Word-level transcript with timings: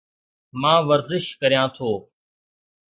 مان 0.61 0.79
ورزش 0.89 1.25
ڪريان 1.39 1.67
ٿو 1.75 1.89